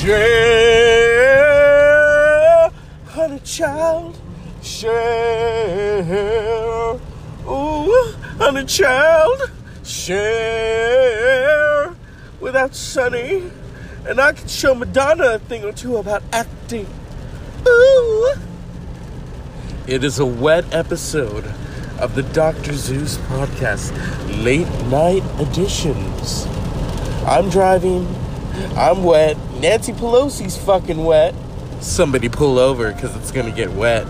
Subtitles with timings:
[0.00, 0.20] Share,
[3.08, 4.20] honey child,
[4.62, 6.04] share.
[7.44, 9.50] Ooh, honey child,
[9.82, 11.16] share.
[12.38, 13.50] Without Sunny,
[14.06, 16.86] and I can show Madonna a thing or two about acting.
[17.66, 18.34] Ooh.
[19.88, 21.44] It is a wet episode
[21.98, 22.72] of the Dr.
[22.72, 23.90] Zeus podcast,
[24.44, 26.46] late night editions.
[27.26, 28.06] I'm driving.
[28.76, 29.36] I'm wet.
[29.60, 31.34] Nancy Pelosi's fucking wet.
[31.80, 34.06] Somebody pull over because it's gonna get wet.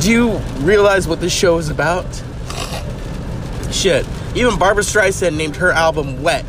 [0.00, 2.06] Do you realize what this show is about?
[3.70, 4.06] Shit.
[4.34, 6.46] Even Barbra Streisand named her album Wet.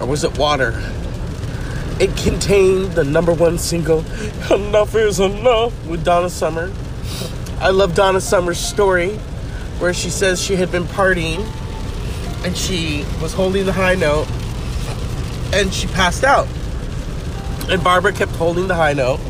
[0.00, 0.72] Or was it Water?
[2.00, 4.00] It contained the number one single,
[4.50, 6.72] Enough is Enough, with Donna Summer.
[7.60, 9.10] I love Donna Summer's story
[9.78, 11.46] where she says she had been partying
[12.44, 14.26] and she was holding the high note
[15.54, 16.48] and she passed out.
[17.68, 19.20] And Barbra kept holding the high note.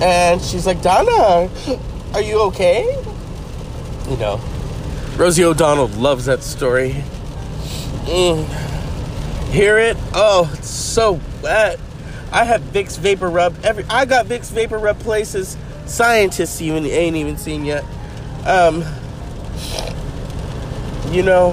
[0.00, 1.50] And she's like, Donna,
[2.14, 2.84] are you okay?
[4.08, 4.40] You know,
[5.16, 7.04] Rosie O'Donnell loves that story.
[8.04, 8.46] Mm.
[9.50, 9.96] Hear it?
[10.14, 11.78] Oh, it's so wet.
[12.32, 13.62] I have Vicks VapoRub.
[13.62, 17.84] Every I got Vicks VapoRub places scientists even ain't even seen yet.
[18.46, 18.82] Um,
[21.12, 21.50] you know,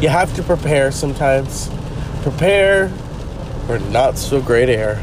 [0.00, 1.68] you have to prepare sometimes.
[2.22, 2.90] Prepare
[3.66, 5.02] for not so great air.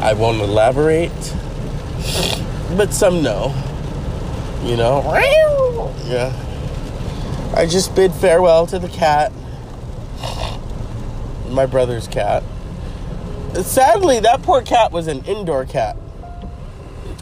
[0.00, 1.10] I won't elaborate,
[2.76, 3.54] but some know.
[4.64, 5.02] You know,
[6.06, 6.32] yeah.
[7.56, 9.32] I just bid farewell to the cat,
[11.48, 12.42] my brother's cat.
[13.54, 15.96] Sadly, that poor cat was an indoor cat.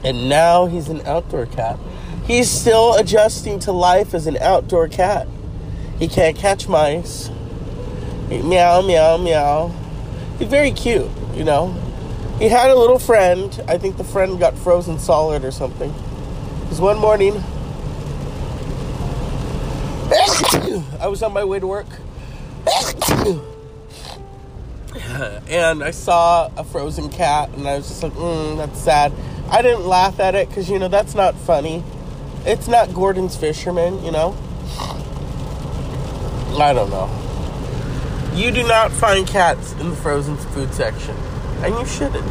[0.02, 1.78] And now he's an outdoor cat.
[2.26, 5.28] He's still adjusting to life as an outdoor cat.
[5.98, 7.30] He can't catch mice.
[8.42, 9.72] Meow, meow, meow.
[10.38, 11.74] He's very cute, you know.
[12.38, 13.62] He had a little friend.
[13.68, 15.94] I think the friend got frozen solid or something.
[16.60, 17.34] Because one morning,
[21.00, 21.86] I was on my way to work.
[25.48, 29.12] and I saw a frozen cat, and I was just like, mm, that's sad.
[29.50, 31.84] I didn't laugh at it because, you know, that's not funny.
[32.44, 34.36] It's not Gorton's Fisherman, you know?
[36.58, 37.23] I don't know.
[38.34, 41.14] You do not find cats in the frozen food section,
[41.62, 42.26] and you shouldn't.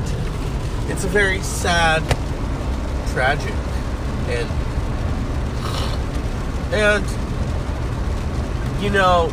[0.89, 2.03] It's a very sad,
[3.13, 3.53] tragic,
[4.27, 4.49] and
[6.73, 7.05] and
[8.83, 9.31] you know,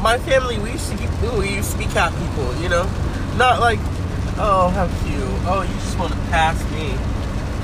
[0.00, 1.06] my family we used to be
[1.36, 2.84] we used to be cat people, you know,
[3.36, 3.78] not like
[4.38, 6.92] oh how cute, oh you just want to pass me,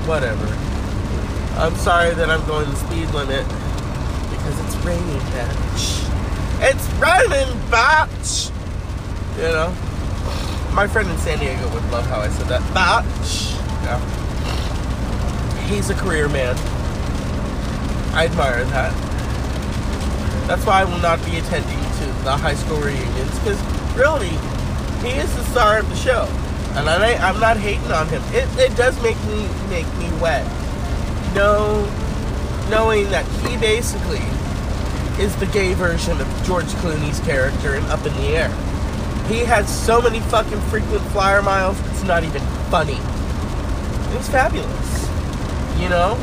[0.07, 0.45] whatever.
[1.59, 3.47] I'm sorry that I'm going the speed limit
[4.29, 5.94] because it's raining, bitch.
[7.75, 8.53] It's.
[9.37, 9.69] You know,
[10.73, 13.57] my friend in San Diego would love how I said that, bitch.
[13.83, 13.99] Yeah.
[15.67, 16.55] He's a career man.
[18.15, 18.93] I admire that.
[20.47, 23.61] That's why I will not be attending to the high school reunions because
[23.97, 24.39] really,
[25.03, 26.29] he is the star of the show,
[26.79, 28.23] and I, I'm not hating on him.
[28.29, 30.47] It, it does make me make me wet.
[31.35, 31.83] Know,
[32.71, 34.23] knowing that he basically
[35.19, 38.49] is the gay version of George Clooney's character in Up in the Air.
[39.29, 41.79] He has so many fucking frequent flyer miles.
[41.91, 42.99] It's not even funny.
[44.17, 45.09] It's fabulous,
[45.81, 46.17] you know.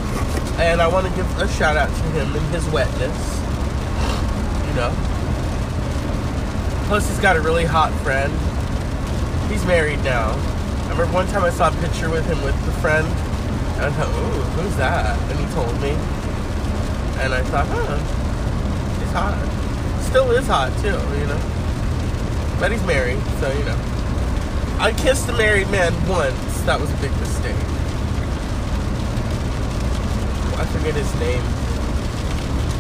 [0.60, 3.40] And I want to give a shout out to him and his wetness.
[4.68, 4.94] You know.
[6.88, 8.32] Plus, he's got a really hot friend.
[9.50, 10.32] He's married now.
[10.32, 13.90] I remember one time I saw a picture with him with the friend, and I
[13.92, 15.92] thought, "Ooh, who's that?" And he told me,
[17.24, 17.98] and I thought, "Huh,
[19.12, 20.02] he's hot.
[20.04, 21.42] Still is hot too, you know."
[22.60, 23.78] But he's married, so you know.
[24.80, 26.62] I kissed a married man once.
[26.62, 27.56] That was a big mistake.
[30.58, 31.44] I forget his name.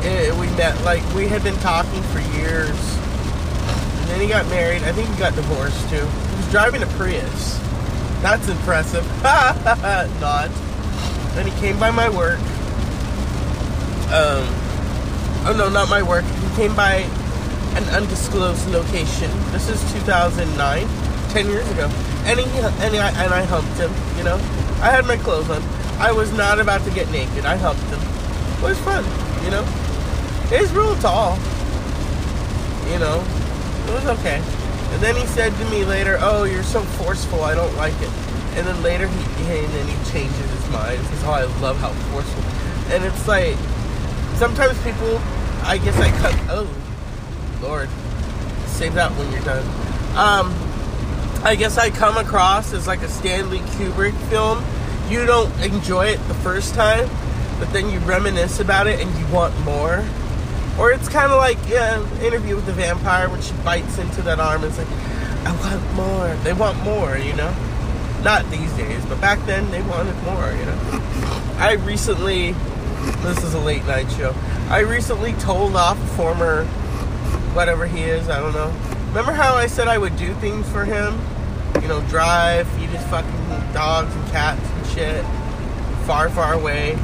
[0.04, 4.84] Eh, we met like we had been talking for years, and then he got married.
[4.84, 6.06] I think he got divorced too.
[6.06, 7.60] He was driving a Prius.
[8.22, 9.06] That's impressive.
[9.24, 10.50] Not.
[11.34, 12.39] Then he came by my work.
[14.13, 14.61] Um.
[15.44, 16.24] Oh no, not my work.
[16.24, 17.08] He came by
[17.74, 19.32] an undisclosed location.
[19.52, 20.46] This is 2009,
[21.34, 21.90] 10 years ago.
[22.30, 23.92] And he and I and I humped him.
[24.18, 24.36] You know,
[24.86, 25.64] I had my clothes on.
[25.98, 27.46] I was not about to get naked.
[27.46, 27.98] I humped him.
[27.98, 29.04] It was fun.
[29.44, 29.64] You know,
[30.54, 31.38] he's real tall.
[32.94, 33.26] You know,
[33.88, 34.44] it was okay.
[34.94, 37.42] And then he said to me later, "Oh, you're so forceful.
[37.44, 38.12] I don't like it."
[38.54, 41.00] And then later he and then he changes his mind.
[41.00, 42.44] He says, "Oh, I love how forceful."
[42.94, 43.58] And it's like
[44.36, 45.19] sometimes people,
[45.63, 46.36] I guess I cut.
[46.50, 46.68] Oh,
[47.62, 47.89] Lord.
[48.68, 49.66] save that when you're done.
[50.18, 50.54] Um,
[51.44, 54.63] I guess I come across as like a Stanley Kubrick film.
[55.10, 57.10] You don't enjoy it the first time,
[57.60, 60.04] but then you reminisce about it and you want more.
[60.80, 64.39] Or it's kind of like yeah, Interview with the Vampire when she bites into that
[64.39, 64.63] arm.
[64.63, 64.88] And it's like,
[65.45, 66.36] I want more.
[66.44, 67.54] They want more, you know?
[68.24, 70.77] Not these days, but back then they wanted more, you know?
[71.57, 72.56] I recently,
[73.24, 74.33] this is a late night show,
[74.69, 76.65] I recently told off a former,
[77.53, 78.74] whatever he is, I don't know.
[79.09, 81.19] Remember how I said I would do things for him?
[81.81, 85.25] You know, drive, feed his fucking dogs and cats and shit,
[86.06, 86.98] far, far away.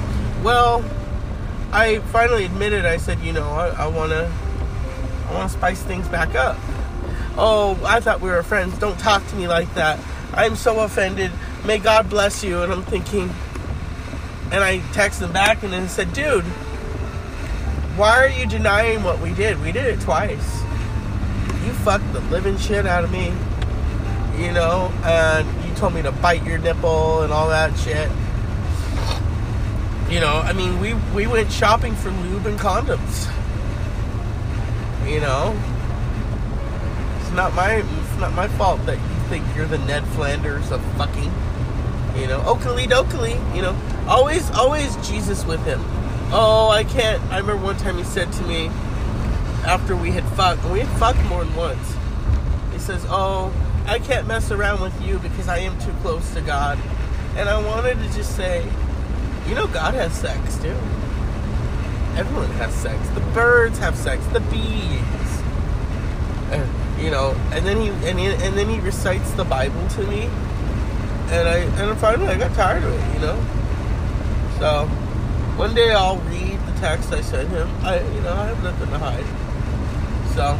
[0.43, 0.83] Well,
[1.71, 2.85] I finally admitted.
[2.85, 4.31] I said, you know, I, I wanna,
[5.27, 6.57] I wanna spice things back up.
[7.37, 8.77] Oh, I thought we were friends.
[8.79, 9.99] Don't talk to me like that.
[10.33, 11.31] I'm so offended.
[11.65, 12.63] May God bless you.
[12.63, 13.29] And I'm thinking,
[14.51, 16.45] and I texted him back and then said, dude,
[17.97, 19.59] why are you denying what we did?
[19.61, 20.61] We did it twice.
[21.65, 23.33] You fucked the living shit out of me,
[24.37, 28.09] you know, and you told me to bite your nipple and all that shit.
[30.09, 33.27] You know, I mean, we we went shopping for lube and condoms.
[35.05, 35.59] You know,
[37.19, 40.81] it's not my it's not my fault that you think you're the Ned Flanders of
[40.95, 41.31] fucking.
[42.19, 43.37] You know, Oakley dokley.
[43.55, 43.77] You know,
[44.07, 45.81] always always Jesus with him.
[46.31, 47.21] Oh, I can't.
[47.31, 48.67] I remember one time he said to me
[49.65, 51.95] after we had fucked, and we had fucked more than once.
[52.73, 53.53] He says, "Oh,
[53.85, 56.77] I can't mess around with you because I am too close to God."
[57.37, 58.65] And I wanted to just say,
[59.47, 60.75] you know, God has sex too.
[62.17, 62.97] Everyone has sex.
[63.09, 64.25] The birds have sex.
[64.33, 65.41] The bees.
[66.49, 66.67] And,
[66.99, 70.29] you know, and then he and, he and then he recites the Bible to me,
[71.29, 73.13] and I and finally I got tired of it.
[73.13, 73.35] You know.
[74.59, 74.87] So
[75.57, 77.69] one day I'll read the text I sent him.
[77.81, 79.25] I you know I have nothing to hide.
[80.35, 80.57] So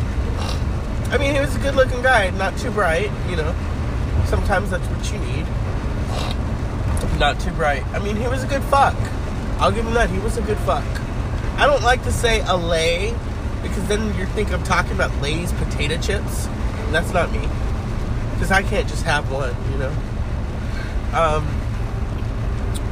[1.14, 3.12] I mean he was a good looking guy, not too bright.
[3.30, 3.56] You know.
[4.26, 5.46] Sometimes that's what you need
[7.20, 7.86] not too bright.
[7.88, 8.96] I mean, he was a good fuck.
[9.60, 10.10] I'll give him that.
[10.10, 10.86] He was a good fuck.
[11.58, 13.14] I don't like to say a lay
[13.64, 16.46] because then you think I'm talking about Lay's potato chips.
[16.46, 17.42] And that's not me.
[18.34, 19.96] Because I can't just have one, you know?
[21.14, 21.46] Um,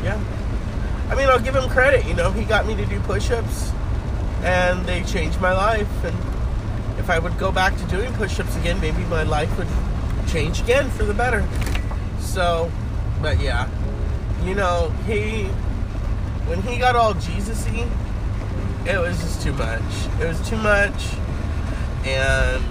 [0.04, 0.20] yeah.
[1.10, 2.32] I mean, I'll give him credit, you know?
[2.32, 3.72] He got me to do push ups
[4.42, 6.04] and they changed my life.
[6.04, 6.18] And
[7.00, 9.68] if I would go back to doing push ups again, maybe my life would
[10.28, 11.48] change again for the better.
[12.20, 12.72] So,
[13.22, 13.70] but yeah
[14.46, 15.46] you know, he
[16.48, 17.90] when he got all Jesusy,
[18.86, 19.82] it was just too much.
[20.22, 21.16] It was too much,
[22.06, 22.64] and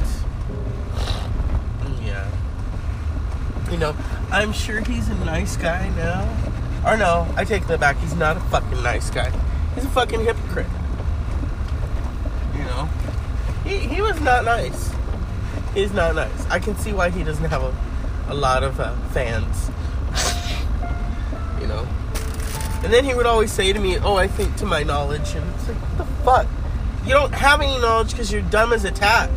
[2.04, 2.30] yeah,
[3.74, 3.96] you know,
[4.30, 6.22] I'm sure he's a nice guy now.
[6.86, 7.96] Or no, I take that back.
[7.96, 9.32] He's not a fucking nice guy.
[9.74, 10.68] He's a fucking hypocrite.
[12.56, 12.88] You know,
[13.64, 14.92] he he was not nice.
[15.74, 16.46] He's not nice.
[16.50, 17.74] I can see why he doesn't have a,
[18.28, 19.70] a lot of uh, fans
[21.60, 21.86] you know.
[22.84, 25.44] And then he would always say to me, "Oh, I think to my knowledge," and
[25.54, 26.46] it's like, "What the fuck?
[27.04, 29.30] You don't have any knowledge because you're dumb as a tack."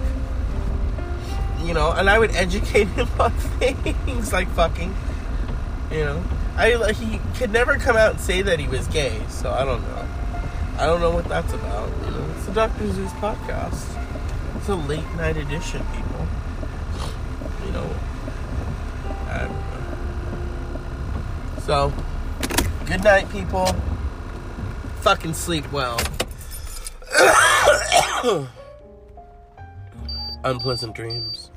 [1.67, 4.95] You know, and I would educate him on things like fucking.
[5.91, 6.23] You know,
[6.55, 9.81] I he could never come out and say that he was gay, so I don't
[9.83, 10.07] know.
[10.77, 11.89] I don't know what that's about.
[12.05, 13.95] You know, it's the Doctor Zeus podcast.
[14.57, 16.27] It's a late night edition, people.
[17.65, 17.89] You know,
[19.27, 19.63] I don't know.
[21.65, 21.93] So.
[22.87, 23.67] Good night, people.
[25.01, 25.99] Fucking sleep well.
[30.45, 31.51] Unpleasant dreams.